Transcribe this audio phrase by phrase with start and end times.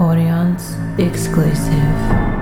[0.00, 2.39] Audience exclusive.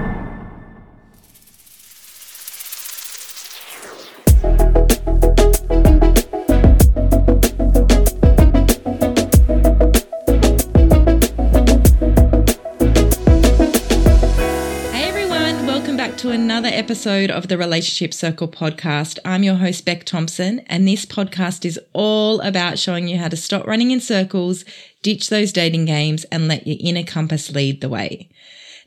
[16.98, 19.20] Episode of the Relationship Circle podcast.
[19.24, 23.36] I'm your host, Beck Thompson, and this podcast is all about showing you how to
[23.36, 24.64] stop running in circles,
[25.00, 28.28] ditch those dating games, and let your inner compass lead the way.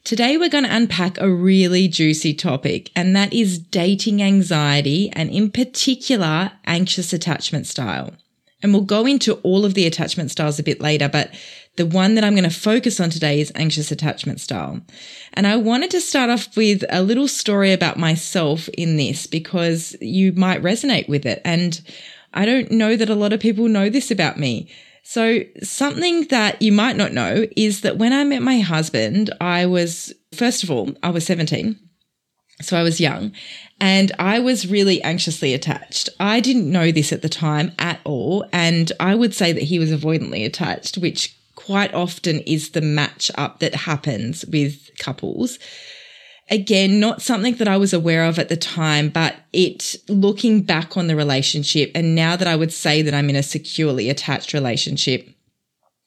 [0.04, 5.30] Today, we're going to unpack a really juicy topic, and that is dating anxiety and,
[5.30, 8.12] in particular, anxious attachment style.
[8.62, 11.34] And we'll go into all of the attachment styles a bit later, but
[11.78, 14.82] the one that I'm going to focus on today is anxious attachment style.
[15.34, 19.96] And I wanted to start off with a little story about myself in this because
[20.02, 21.42] you might resonate with it.
[21.46, 21.82] And
[22.34, 24.70] I don't know that a lot of people know this about me.
[25.04, 29.66] So something that you might not know is that when I met my husband, I
[29.66, 31.80] was, first of all, I was 17.
[32.62, 33.32] So I was young
[33.80, 36.10] and I was really anxiously attached.
[36.20, 38.46] I didn't know this at the time at all.
[38.54, 43.32] And I would say that he was avoidantly attached, which quite often is the match
[43.36, 45.60] up that happens with couples.
[46.50, 50.98] Again, not something that I was aware of at the time, but it looking back
[50.98, 54.54] on the relationship and now that I would say that I'm in a securely attached
[54.54, 55.30] relationship,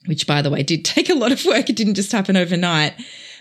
[0.07, 1.71] which by the way did take a lot of work.
[1.71, 2.95] It didn't just happen overnight.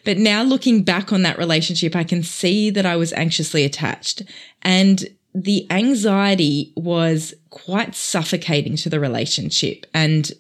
[0.06, 4.22] But now looking back on that relationship, I can see that I was anxiously attached
[4.62, 10.32] and the anxiety was quite suffocating to the relationship and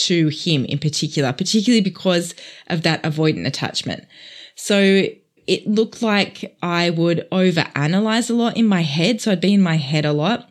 [0.00, 2.34] to him in particular, particularly because
[2.68, 4.06] of that avoidant attachment.
[4.54, 5.06] So
[5.46, 9.20] it looked like I would overanalyze a lot in my head.
[9.20, 10.50] So I'd be in my head a lot.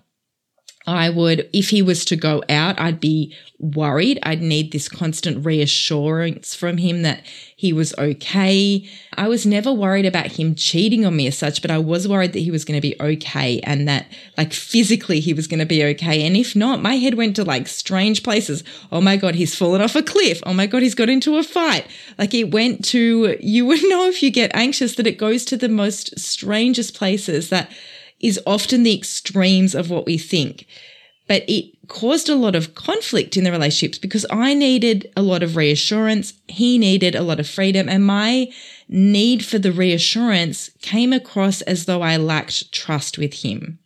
[0.91, 4.19] I would, if he was to go out, I'd be worried.
[4.23, 7.21] I'd need this constant reassurance from him that
[7.55, 8.87] he was okay.
[9.17, 12.31] I was never worried about him cheating on me as such, but I was worried
[12.33, 15.65] that he was going to be okay and that like physically he was going to
[15.65, 16.25] be okay.
[16.25, 18.63] And if not, my head went to like strange places.
[18.91, 20.41] Oh my God, he's fallen off a cliff.
[20.45, 21.85] Oh my God, he's got into a fight.
[22.17, 25.57] Like it went to, you would know if you get anxious that it goes to
[25.57, 27.69] the most strangest places that
[28.19, 30.65] is often the extremes of what we think.
[31.27, 35.43] But it caused a lot of conflict in the relationships because I needed a lot
[35.43, 36.33] of reassurance.
[36.47, 38.51] He needed a lot of freedom and my
[38.87, 43.77] need for the reassurance came across as though I lacked trust with him.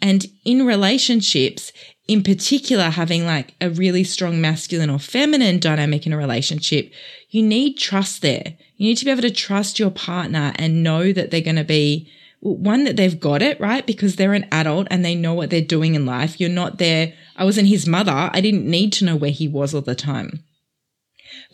[0.00, 1.72] And in relationships,
[2.08, 6.92] in particular, having like a really strong masculine or feminine dynamic in a relationship,
[7.30, 8.54] you need trust there.
[8.76, 11.64] You need to be able to trust your partner and know that they're going to
[11.64, 12.10] be
[12.44, 15.62] one that they've got it right because they're an adult and they know what they're
[15.62, 16.38] doing in life.
[16.38, 17.14] You're not there.
[17.36, 18.12] I wasn't his mother.
[18.12, 20.44] I didn't need to know where he was all the time.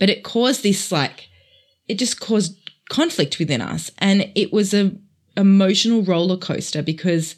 [0.01, 1.29] But it caused this like,
[1.87, 2.59] it just caused
[2.89, 3.93] conflict within us.
[3.99, 4.93] And it was a
[5.37, 7.37] emotional roller coaster because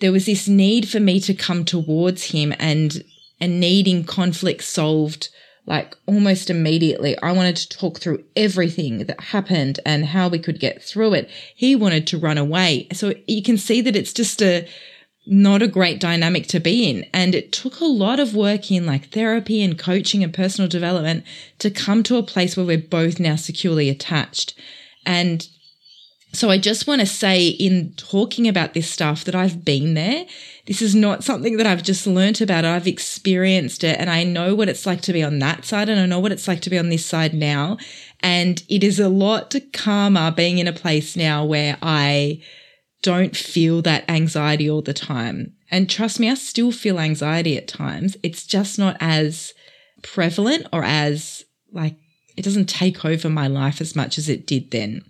[0.00, 3.02] there was this need for me to come towards him and,
[3.40, 5.30] and needing conflict solved
[5.66, 7.16] like almost immediately.
[7.22, 11.30] I wanted to talk through everything that happened and how we could get through it.
[11.54, 12.88] He wanted to run away.
[12.92, 14.68] So you can see that it's just a,
[15.26, 17.06] not a great dynamic to be in.
[17.14, 21.24] And it took a lot of work in like therapy and coaching and personal development
[21.60, 24.54] to come to a place where we're both now securely attached.
[25.06, 25.48] And
[26.34, 30.26] so I just want to say in talking about this stuff that I've been there.
[30.66, 32.64] This is not something that I've just learnt about.
[32.64, 36.00] I've experienced it and I know what it's like to be on that side and
[36.00, 37.76] I know what it's like to be on this side now.
[38.20, 42.42] And it is a lot calmer being in a place now where I
[43.02, 45.52] don't feel that anxiety all the time.
[45.70, 48.16] And trust me, I still feel anxiety at times.
[48.22, 49.52] It's just not as
[50.02, 51.96] prevalent or as like,
[52.38, 55.04] it doesn't take over my life as much as it did then.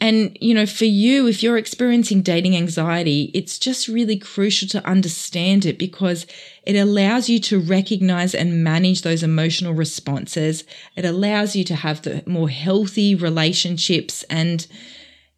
[0.00, 4.86] And, you know, for you, if you're experiencing dating anxiety, it's just really crucial to
[4.86, 6.26] understand it because
[6.64, 10.64] it allows you to recognize and manage those emotional responses.
[10.96, 14.66] It allows you to have the more healthy relationships and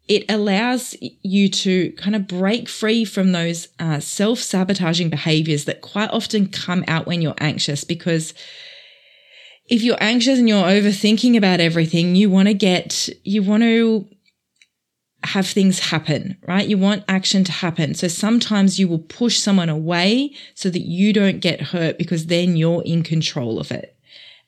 [0.07, 5.81] it allows you to kind of break free from those uh, self sabotaging behaviors that
[5.81, 8.33] quite often come out when you're anxious because
[9.69, 14.07] if you're anxious and you're overthinking about everything, you want to get, you want to
[15.23, 16.67] have things happen, right?
[16.67, 17.93] You want action to happen.
[17.95, 22.55] So sometimes you will push someone away so that you don't get hurt because then
[22.55, 23.97] you're in control of it.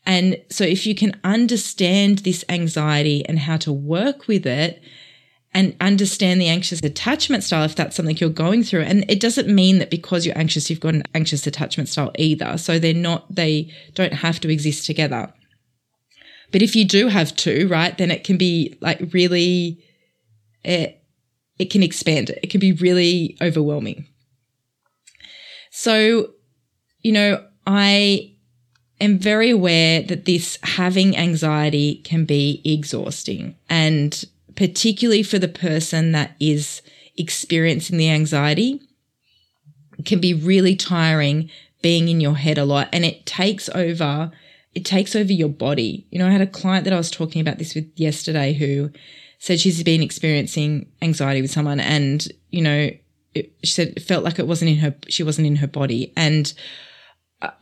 [0.06, 4.82] And so if you can understand this anxiety and how to work with it
[5.54, 9.54] and understand the anxious attachment style, if that's something you're going through, and it doesn't
[9.54, 12.58] mean that because you're anxious, you've got an anxious attachment style either.
[12.58, 15.34] So they're not, they don't have to exist together.
[16.52, 19.84] But if you do have two, right, then it can be like really,
[20.64, 21.04] it,
[21.58, 22.40] it can expand it.
[22.44, 24.08] It can be really overwhelming.
[25.72, 26.32] So,
[27.02, 28.34] you know, I
[29.00, 34.26] am very aware that this having anxiety can be exhausting and
[34.56, 36.82] particularly for the person that is
[37.18, 38.82] experiencing the anxiety
[40.06, 41.50] can be really tiring
[41.82, 44.32] being in your head a lot and it takes over
[44.76, 46.06] it takes over your body.
[46.12, 48.92] You know, I had a client that I was talking about this with yesterday who
[49.40, 52.90] said she's been experiencing anxiety with someone and, you know,
[53.34, 56.14] it, she said it felt like it wasn't in her, she wasn't in her body.
[56.16, 56.54] And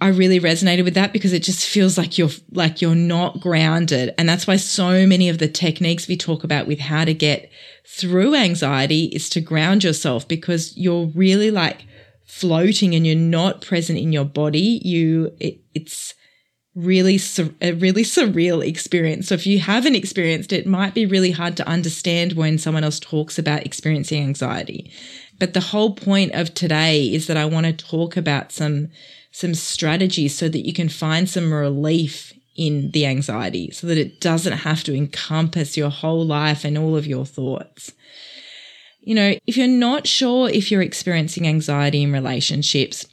[0.02, 4.16] I really resonated with that because it just feels like you're, like you're not grounded.
[4.18, 7.52] And that's why so many of the techniques we talk about with how to get
[7.86, 11.86] through anxiety is to ground yourself because you're really like
[12.26, 14.82] floating and you're not present in your body.
[14.84, 16.16] You, it, it's,
[16.78, 17.20] really
[17.60, 19.28] a really surreal experience.
[19.28, 22.84] So if you haven't experienced it, it might be really hard to understand when someone
[22.84, 24.92] else talks about experiencing anxiety.
[25.40, 28.90] But the whole point of today is that I want to talk about some
[29.32, 34.20] some strategies so that you can find some relief in the anxiety so that it
[34.20, 37.92] doesn't have to encompass your whole life and all of your thoughts.
[39.02, 43.06] You know, if you're not sure if you're experiencing anxiety in relationships,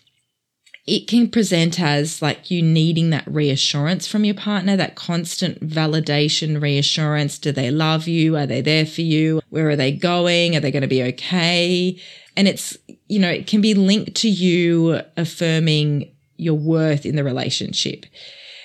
[0.87, 6.61] it can present as like you needing that reassurance from your partner, that constant validation,
[6.61, 7.39] reassurance.
[7.39, 8.37] Do they love you?
[8.37, 9.41] Are they there for you?
[9.49, 10.55] Where are they going?
[10.55, 11.99] Are they going to be okay?
[12.37, 12.77] And it's,
[13.09, 18.05] you know, it can be linked to you affirming your worth in the relationship.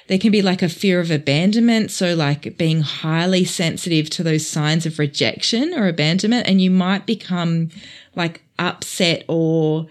[0.07, 1.91] There can be like a fear of abandonment.
[1.91, 6.47] So like being highly sensitive to those signs of rejection or abandonment.
[6.47, 7.69] And you might become
[8.15, 9.87] like upset or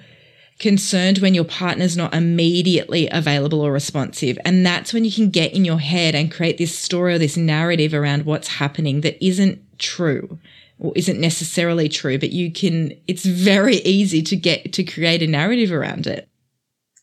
[0.58, 4.38] concerned when your partner's not immediately available or responsive.
[4.44, 7.36] And that's when you can get in your head and create this story or this
[7.36, 10.38] narrative around what's happening that isn't true
[10.80, 15.26] or isn't necessarily true, but you can, it's very easy to get to create a
[15.26, 16.28] narrative around it.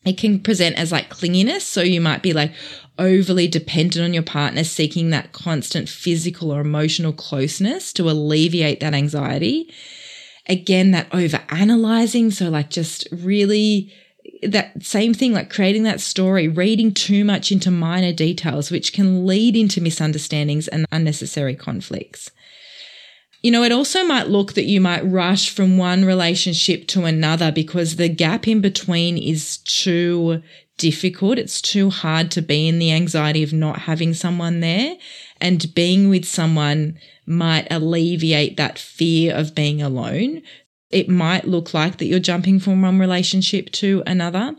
[0.05, 1.61] It can present as like clinginess.
[1.61, 2.53] So you might be like
[2.99, 8.93] overly dependent on your partner, seeking that constant physical or emotional closeness to alleviate that
[8.93, 9.73] anxiety
[10.47, 12.31] again, that over analyzing.
[12.31, 13.93] So like just really
[14.43, 19.25] that same thing, like creating that story, reading too much into minor details, which can
[19.25, 22.31] lead into misunderstandings and unnecessary conflicts.
[23.41, 27.51] You know, it also might look that you might rush from one relationship to another
[27.51, 30.41] because the gap in between is too
[30.77, 31.37] difficult.
[31.37, 34.95] It's too hard to be in the anxiety of not having someone there
[35.39, 40.41] and being with someone might alleviate that fear of being alone.
[40.89, 44.55] It might look like that you're jumping from one relationship to another.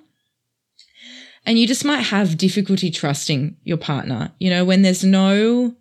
[1.44, 4.32] And you just might have difficulty trusting your partner.
[4.40, 5.76] You know, when there's no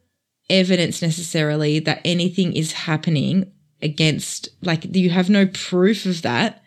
[0.50, 6.64] evidence necessarily that anything is happening against, like you have no proof of that,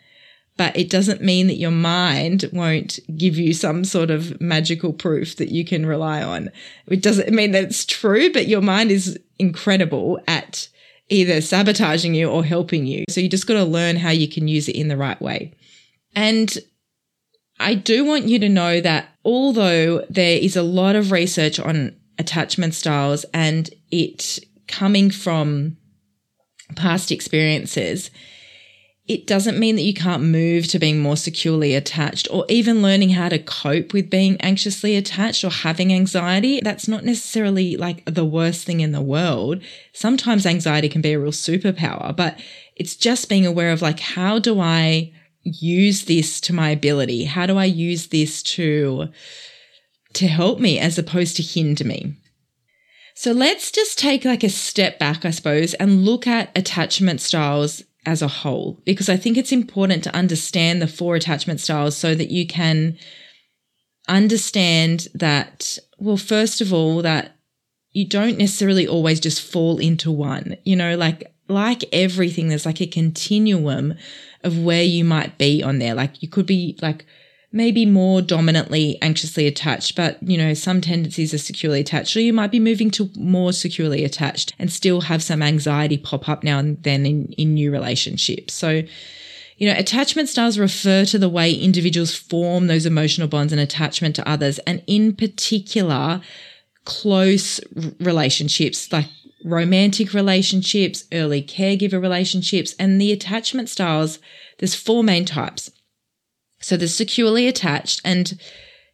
[0.59, 5.37] but it doesn't mean that your mind won't give you some sort of magical proof
[5.37, 6.49] that you can rely on.
[6.87, 10.67] It doesn't mean that it's true, but your mind is incredible at
[11.07, 13.05] either sabotaging you or helping you.
[13.09, 15.53] So you just got to learn how you can use it in the right way.
[16.13, 16.57] And
[17.57, 21.95] I do want you to know that although there is a lot of research on
[22.17, 25.77] attachment styles and it coming from
[26.75, 28.11] past experiences,
[29.09, 33.09] it doesn't mean that you can't move to being more securely attached or even learning
[33.09, 36.61] how to cope with being anxiously attached or having anxiety.
[36.61, 39.63] That's not necessarily like the worst thing in the world.
[39.93, 42.39] Sometimes anxiety can be a real superpower, but
[42.75, 45.11] it's just being aware of like, how do I
[45.41, 47.23] use this to my ability?
[47.23, 49.09] How do I use this to,
[50.13, 52.15] to help me as opposed to hinder me?
[53.15, 57.83] So let's just take like a step back, I suppose, and look at attachment styles
[58.09, 62.15] as a whole, because I think it's important to understand the four attachment styles so
[62.15, 62.97] that you can
[64.07, 67.35] understand that, well, first of all, that
[67.91, 72.81] you don't necessarily always just fall into one, you know, like, like everything, there's like
[72.81, 73.93] a continuum
[74.43, 75.93] of where you might be on there.
[75.93, 77.05] Like you could be like
[77.51, 82.13] maybe more dominantly anxiously attached, but you know, some tendencies are securely attached.
[82.13, 86.29] So you might be moving to more securely attached and still have some anxiety pop
[86.29, 88.53] up now and then in, in new relationships.
[88.53, 88.83] So,
[89.57, 94.15] you know, attachment styles refer to the way individuals form those emotional bonds and attachment
[94.17, 94.59] to others.
[94.59, 96.21] And in particular,
[96.85, 97.59] close
[97.99, 99.07] relationships like
[99.43, 104.19] romantic relationships, early caregiver relationships, and the attachment styles.
[104.59, 105.71] There's four main types.
[106.59, 108.39] So they're securely attached and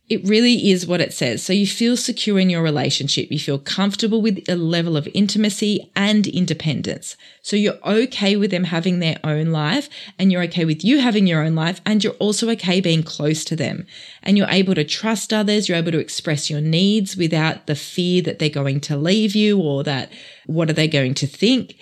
[0.07, 1.41] it really is what it says.
[1.41, 3.31] So you feel secure in your relationship.
[3.31, 7.17] You feel comfortable with a level of intimacy and independence.
[7.41, 11.25] So you're okay with them having their own life and you're okay with you having
[11.25, 13.87] your own life and you're also okay being close to them.
[14.21, 15.67] And you're able to trust others.
[15.67, 19.59] You're able to express your needs without the fear that they're going to leave you
[19.59, 20.11] or that
[20.45, 21.77] what are they going to think?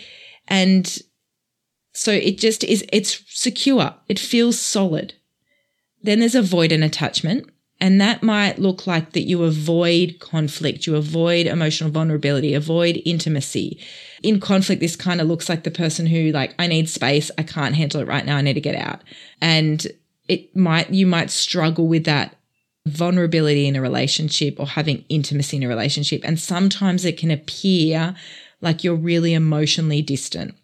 [0.47, 0.97] And
[1.93, 3.95] so it just is, it's secure.
[4.07, 5.15] It feels solid.
[6.03, 7.49] Then there's avoidant attachment.
[7.81, 13.77] And that might look like that you avoid conflict, you avoid emotional vulnerability, avoid intimacy.
[14.21, 17.43] In conflict, this kind of looks like the person who, like, I need space, I
[17.43, 19.01] can't handle it right now, I need to get out.
[19.41, 19.85] And
[20.29, 22.37] it might, you might struggle with that
[22.87, 26.21] vulnerability in a relationship or having intimacy in a relationship.
[26.23, 28.15] And sometimes it can appear
[28.61, 30.55] like you're really emotionally distant.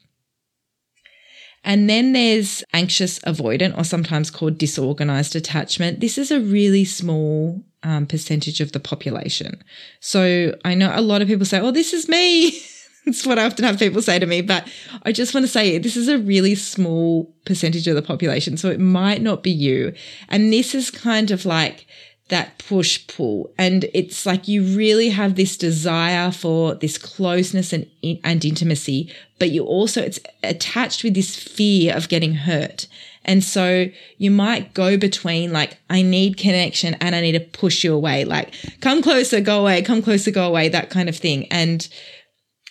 [1.63, 5.99] And then there's anxious avoidant, or sometimes called disorganized attachment.
[5.99, 9.61] This is a really small um, percentage of the population.
[9.99, 12.59] So I know a lot of people say, oh, this is me.
[13.05, 14.67] It's what I often have people say to me, but
[15.03, 18.55] I just want to say this is a really small percentage of the population.
[18.57, 19.93] So it might not be you.
[20.27, 21.87] And this is kind of like
[22.29, 23.51] that push pull.
[23.57, 27.87] And it's like you really have this desire for this closeness and,
[28.23, 32.87] and intimacy, but you also, it's attached with this fear of getting hurt.
[33.25, 37.83] And so you might go between like, I need connection and I need to push
[37.83, 38.25] you away.
[38.25, 41.47] Like, come closer, go away, come closer, go away, that kind of thing.
[41.51, 41.87] And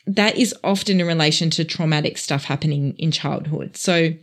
[0.07, 3.77] that is often in relation to traumatic stuff happening in childhood.
[3.77, 4.15] So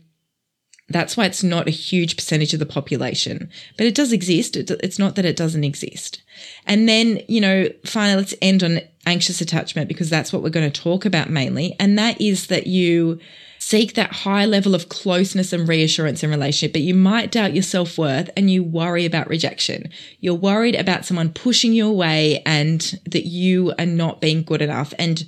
[0.89, 4.55] that's why it's not a huge percentage of the population, but it does exist.
[4.55, 6.21] It's not that it doesn't exist.
[6.67, 10.69] And then, you know, finally, let's end on anxious attachment because that's what we're going
[10.71, 11.75] to talk about mainly.
[11.79, 13.19] And that is that you
[13.57, 17.63] seek that high level of closeness and reassurance in relationship, but you might doubt your
[17.63, 19.89] self worth and you worry about rejection.
[20.19, 24.93] You're worried about someone pushing you away and that you are not being good enough.
[24.99, 25.23] And,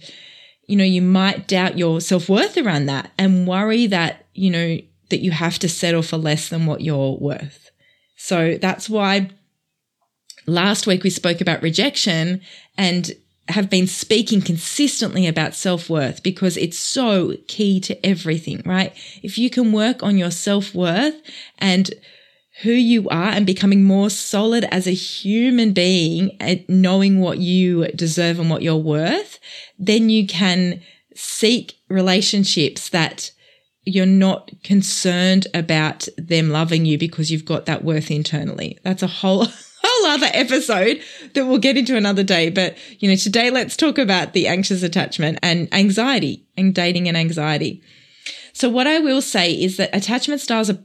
[0.68, 4.78] you know, you might doubt your self worth around that and worry that, you know,
[5.10, 7.72] that you have to settle for less than what you're worth.
[8.16, 9.30] So that's why
[10.46, 12.42] last week we spoke about rejection
[12.78, 13.12] and
[13.50, 18.94] have been speaking consistently about self worth because it's so key to everything, right?
[19.24, 21.16] If you can work on your self worth
[21.60, 21.92] and
[22.64, 27.88] who you are and becoming more solid as a human being and knowing what you
[27.90, 29.40] deserve and what you're worth,
[29.78, 30.82] then you can
[31.16, 33.32] seek relationships that
[33.88, 38.78] you're not concerned about them loving you because you've got that worth internally.
[38.84, 39.48] That's a whole
[39.84, 41.02] whole other episode
[41.34, 42.50] that we'll get into another day.
[42.50, 47.16] But, you know, today let's talk about the anxious attachment and anxiety and dating and
[47.16, 47.82] anxiety.
[48.54, 50.80] So what I will say is that attachment styles are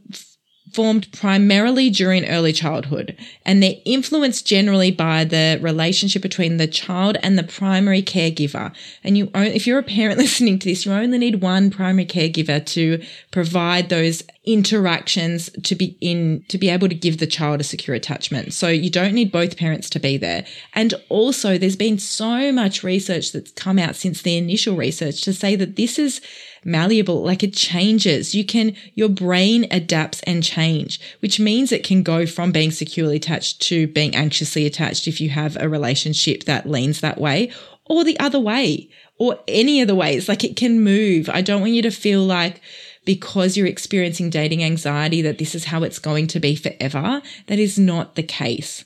[0.73, 7.17] formed primarily during early childhood and they're influenced generally by the relationship between the child
[7.23, 8.75] and the primary caregiver.
[9.05, 12.65] And you, if you're a parent listening to this, you only need one primary caregiver
[12.67, 17.65] to provide those interactions to be in, to be able to give the child a
[17.65, 18.53] secure attachment.
[18.53, 20.45] So you don't need both parents to be there.
[20.75, 25.33] And also there's been so much research that's come out since the initial research to
[25.33, 26.21] say that this is
[26.65, 28.35] malleable, like it changes.
[28.35, 33.17] You can, your brain adapts and change, which means it can go from being securely
[33.17, 37.53] attached to being anxiously attached if you have a relationship that leans that way
[37.85, 40.29] or the other way or any of the ways.
[40.29, 41.29] Like it can move.
[41.29, 42.61] I don't want you to feel like,
[43.05, 47.23] because you're experiencing dating anxiety that this is how it's going to be forever.
[47.47, 48.85] That is not the case.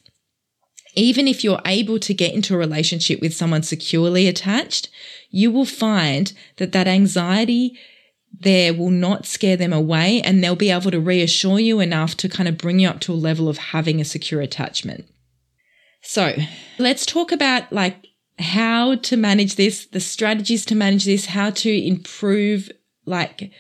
[0.95, 4.89] Even if you're able to get into a relationship with someone securely attached,
[5.31, 7.79] you will find that that anxiety
[8.41, 12.29] there will not scare them away and they'll be able to reassure you enough to
[12.29, 15.07] kind of bring you up to a level of having a secure attachment.
[16.03, 16.35] So
[16.79, 18.07] let's talk about like
[18.39, 22.71] how to manage this, the strategies to manage this, how to improve
[23.07, 23.51] like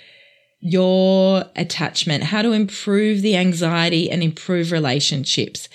[0.60, 5.68] your attachment, how to improve the anxiety and improve relationships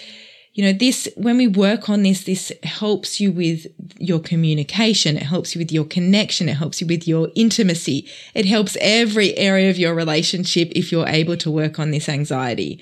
[0.54, 5.16] you know, this, when we work on this, this helps you with your communication.
[5.16, 6.50] It helps you with your connection.
[6.50, 8.10] It helps you with your intimacy.
[8.34, 12.82] It helps every area of your relationship if you're able to work on this anxiety.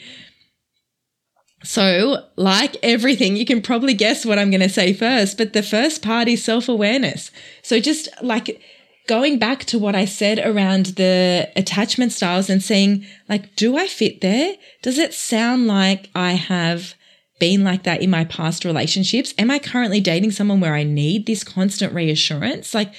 [1.63, 5.61] So, like everything, you can probably guess what I'm going to say first, but the
[5.61, 7.31] first part is self awareness.
[7.61, 8.61] So, just like
[9.07, 13.87] going back to what I said around the attachment styles and saying, like, do I
[13.87, 14.55] fit there?
[14.81, 16.93] Does it sound like I have
[17.39, 19.33] been like that in my past relationships?
[19.37, 22.73] Am I currently dating someone where I need this constant reassurance?
[22.73, 22.93] Like,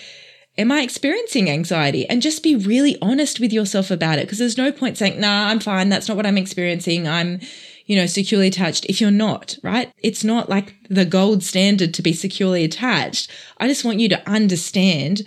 [0.59, 2.09] am I experiencing anxiety?
[2.09, 5.49] And just be really honest with yourself about it because there's no point saying, nah,
[5.49, 5.89] I'm fine.
[5.89, 7.07] That's not what I'm experiencing.
[7.07, 7.41] I'm,
[7.87, 9.93] you know, securely attached if you're not, right?
[10.03, 13.31] It's not like the gold standard to be securely attached.
[13.59, 15.23] I just want you to understand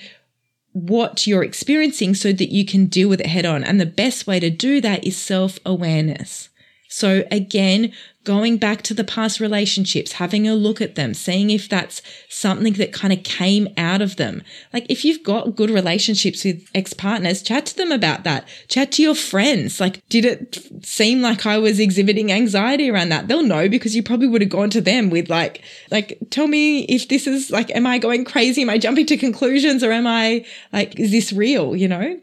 [0.73, 3.63] what you're experiencing so that you can deal with it head on.
[3.63, 6.49] And the best way to do that is self awareness.
[6.89, 11.67] So again, going back to the past relationships, having a look at them, seeing if
[11.67, 14.41] that's something that kind of came out of them.
[14.71, 18.47] Like if you've got good relationships with ex-partners, chat to them about that.
[18.69, 19.79] Chat to your friends.
[19.79, 23.27] Like, did it seem like I was exhibiting anxiety around that?
[23.27, 25.61] They'll know because you probably would have gone to them with like,
[25.91, 28.61] like, tell me if this is like, am I going crazy?
[28.61, 31.75] Am I jumping to conclusions or am I like, is this real?
[31.75, 32.19] You know?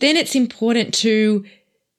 [0.00, 1.44] Then it's important to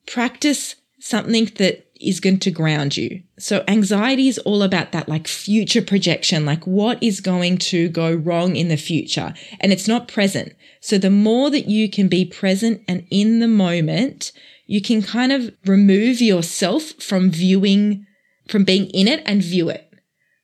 [0.08, 3.22] practice something that is going to ground you.
[3.38, 8.14] So anxiety is all about that like future projection, like what is going to go
[8.14, 9.34] wrong in the future.
[9.60, 10.54] And it's not present.
[10.82, 14.32] So the more that you can be present and in the moment,
[14.66, 18.06] you can kind of remove yourself from viewing,
[18.48, 19.86] from being in it and view it.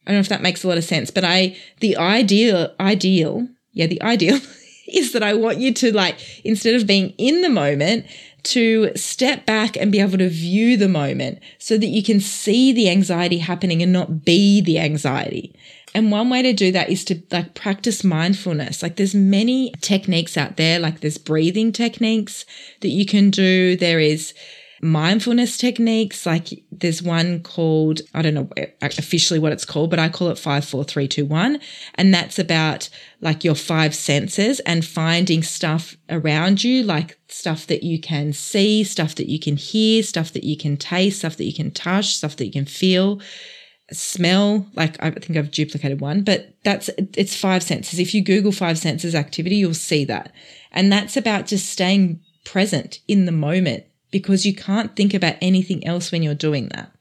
[0.06, 3.48] I don't know if that makes a lot of sense, but I, the ideal, ideal,
[3.72, 4.40] yeah, the ideal
[4.88, 8.06] is that I want you to like, instead of being in the moment,
[8.46, 12.72] to step back and be able to view the moment so that you can see
[12.72, 15.54] the anxiety happening and not be the anxiety.
[15.94, 18.84] And one way to do that is to like practice mindfulness.
[18.84, 22.46] Like there's many techniques out there, like there's breathing techniques
[22.82, 23.78] that you can do.
[23.78, 24.34] There is
[24.82, 26.26] mindfulness techniques.
[26.26, 28.50] Like there's one called, I don't know
[28.82, 31.60] officially what it's called, but I call it five, four, three, two, one.
[31.96, 32.90] And that's about
[33.22, 38.84] like your five senses and finding stuff around you, like stuff that you can see,
[38.84, 42.16] stuff that you can hear, stuff that you can taste, stuff that you can touch,
[42.16, 43.22] stuff that you can feel
[43.92, 48.52] smell like i think i've duplicated one but that's it's five senses if you google
[48.52, 50.32] five senses activity you'll see that
[50.72, 55.86] and that's about just staying present in the moment because you can't think about anything
[55.86, 56.92] else when you're doing that.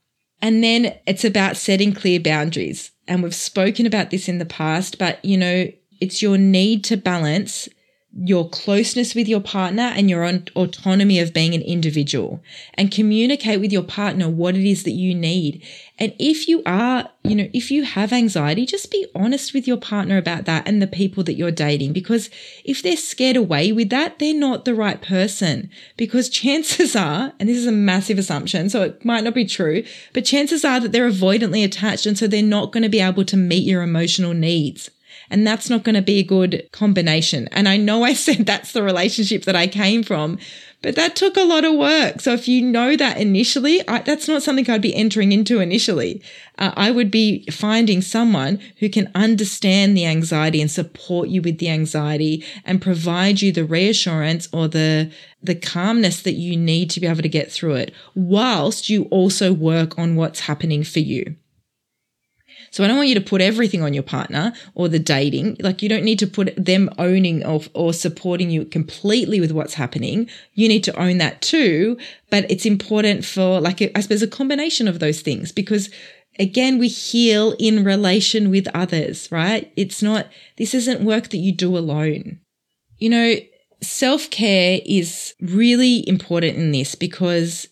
[0.43, 2.91] And then it's about setting clear boundaries.
[3.07, 5.69] And we've spoken about this in the past, but you know,
[6.01, 7.69] it's your need to balance
[8.17, 10.25] your closeness with your partner and your
[10.55, 12.41] autonomy of being an individual
[12.75, 15.61] and communicate with your partner what it is that you need.
[15.99, 19.77] And if you are, you know, if you have anxiety, just be honest with your
[19.77, 21.93] partner about that and the people that you're dating.
[21.93, 22.31] Because
[22.65, 25.69] if they're scared away with that, they're not the right person.
[25.97, 29.83] Because chances are, and this is a massive assumption, so it might not be true,
[30.13, 32.07] but chances are that they're avoidantly attached.
[32.07, 34.91] And so they're not going to be able to meet your emotional needs.
[35.35, 37.49] And that's not going to be a good combination.
[37.51, 40.39] And I know I said that's the relationship that I came from,
[40.81, 42.21] but that took a lot of work.
[42.21, 46.23] So if you know that initially, I, that's not something I'd be entering into initially.
[46.57, 51.59] Uh, I would be finding someone who can understand the anxiety and support you with
[51.59, 55.11] the anxiety and provide you the reassurance or the
[55.43, 59.53] the calmness that you need to be able to get through it whilst you also
[59.53, 61.35] work on what's happening for you.
[62.75, 65.59] So I don't want you to put everything on your partner or the dating.
[65.61, 69.75] Like you don't need to put them owning or, or supporting you completely with what's
[69.75, 70.29] happening.
[70.55, 71.97] You need to own that too.
[72.31, 75.89] But it's important for like, I suppose a combination of those things because
[76.41, 79.73] again, we heal in relation with others, right?
[79.77, 82.41] It's not, this isn't work that you do alone.
[82.99, 83.37] You know,
[83.83, 87.69] self care is really important in this because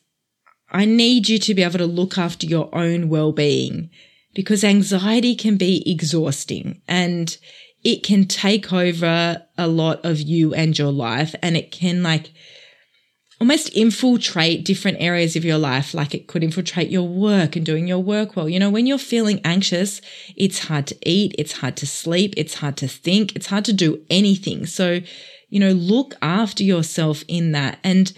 [0.70, 3.90] I need you to be able to look after your own well being
[4.34, 7.36] because anxiety can be exhausting and
[7.84, 12.32] it can take over a lot of you and your life and it can like
[13.42, 15.94] almost infiltrate different areas of your life.
[15.94, 18.48] Like it could infiltrate your work and doing your work well.
[18.48, 20.00] You know, when you're feeling anxious,
[20.36, 21.34] it's hard to eat.
[21.36, 22.34] It's hard to sleep.
[22.36, 23.34] It's hard to think.
[23.34, 24.64] It's hard to do anything.
[24.66, 25.00] So,
[25.48, 27.80] you know, look after yourself in that.
[27.82, 28.12] And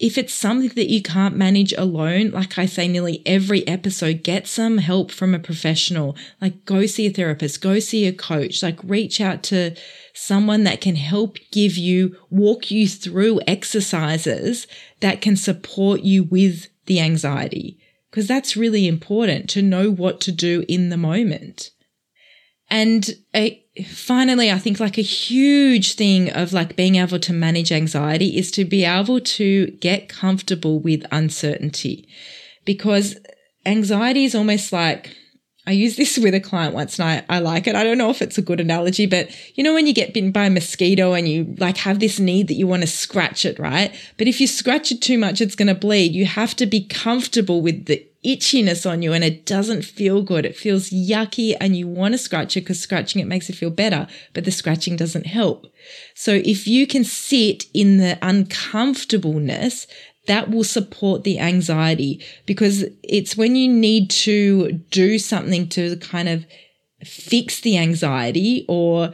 [0.00, 4.48] if it's something that you can't manage alone, like I say nearly every episode, get
[4.48, 6.16] some help from a professional.
[6.40, 9.76] Like go see a therapist, go see a coach, like reach out to
[10.14, 14.66] someone that can help give you, walk you through exercises
[15.00, 17.78] that can support you with the anxiety.
[18.10, 21.70] Because that's really important to know what to do in the moment.
[22.70, 27.72] And a, finally, I think like a huge thing of like being able to manage
[27.72, 32.08] anxiety is to be able to get comfortable with uncertainty.
[32.64, 33.16] Because
[33.64, 35.16] anxiety is almost like,
[35.70, 37.76] I used this with a client once and I, I like it.
[37.76, 40.32] I don't know if it's a good analogy, but you know, when you get bitten
[40.32, 43.56] by a mosquito and you like have this need that you want to scratch it,
[43.56, 43.94] right?
[44.18, 46.12] But if you scratch it too much, it's going to bleed.
[46.12, 50.44] You have to be comfortable with the itchiness on you and it doesn't feel good.
[50.44, 53.70] It feels yucky and you want to scratch it because scratching it makes it feel
[53.70, 55.66] better, but the scratching doesn't help.
[56.14, 59.86] So if you can sit in the uncomfortableness,
[60.30, 66.28] that will support the anxiety because it's when you need to do something to kind
[66.28, 66.46] of
[67.04, 69.12] fix the anxiety or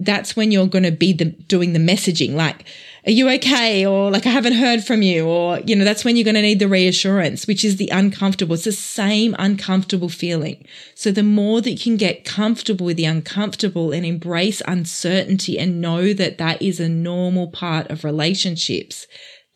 [0.00, 2.66] that's when you're going to be the, doing the messaging like
[3.06, 3.86] are you okay?
[3.86, 6.42] or like i haven't heard from you or you know that's when you're going to
[6.42, 8.54] need the reassurance which is the uncomfortable.
[8.54, 10.66] It's the same uncomfortable feeling.
[10.96, 15.80] So the more that you can get comfortable with the uncomfortable and embrace uncertainty and
[15.80, 19.06] know that that is a normal part of relationships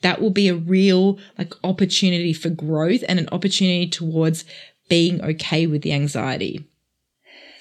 [0.03, 4.45] that will be a real like opportunity for growth and an opportunity towards
[4.89, 6.67] being okay with the anxiety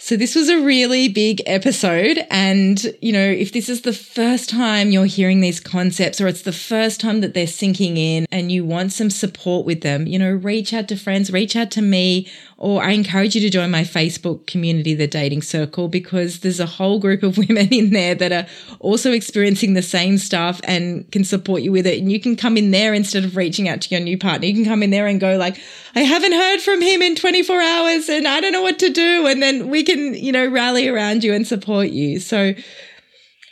[0.01, 2.25] so this was a really big episode.
[2.31, 6.43] And, you know, if this is the first time you're hearing these concepts or it's
[6.43, 10.17] the first time that they're sinking in and you want some support with them, you
[10.17, 13.71] know, reach out to friends, reach out to me or I encourage you to join
[13.71, 18.13] my Facebook community, the dating circle, because there's a whole group of women in there
[18.15, 18.45] that are
[18.79, 21.99] also experiencing the same stuff and can support you with it.
[21.99, 24.45] And you can come in there instead of reaching out to your new partner.
[24.45, 25.57] You can come in there and go like,
[25.95, 29.25] I haven't heard from him in 24 hours and I don't know what to do.
[29.25, 32.19] And then we can, you know, rally around you and support you.
[32.19, 32.53] So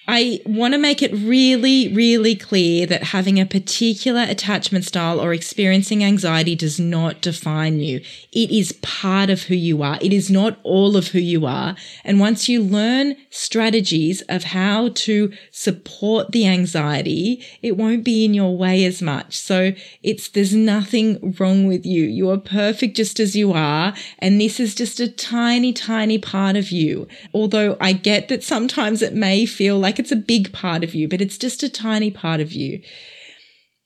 [0.09, 5.33] I want to make it really, really clear that having a particular attachment style or
[5.33, 7.97] experiencing anxiety does not define you.
[8.31, 9.97] It is part of who you are.
[10.01, 11.75] It is not all of who you are.
[12.05, 18.33] And once you learn strategies of how to support the anxiety, it won't be in
[18.33, 19.37] your way as much.
[19.37, 22.03] So it's, there's nothing wrong with you.
[22.03, 23.93] You are perfect just as you are.
[24.19, 27.09] And this is just a tiny, tiny part of you.
[27.33, 30.93] Although I get that sometimes it may feel like like it's a big part of
[30.93, 32.81] you, but it's just a tiny part of you.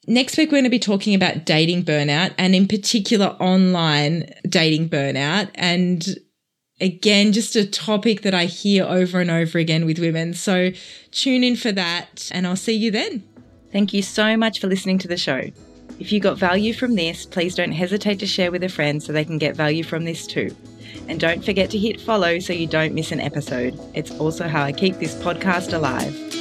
[0.07, 4.89] Next week, we're going to be talking about dating burnout and in particular online dating
[4.89, 5.51] burnout.
[5.55, 6.05] And
[6.81, 10.33] again, just a topic that I hear over and over again with women.
[10.33, 10.71] So
[11.11, 13.23] tune in for that and I'll see you then.
[13.71, 15.49] Thank you so much for listening to the show.
[15.99, 19.13] If you got value from this, please don't hesitate to share with a friend so
[19.13, 20.53] they can get value from this too.
[21.07, 23.79] And don't forget to hit follow so you don't miss an episode.
[23.93, 26.40] It's also how I keep this podcast alive.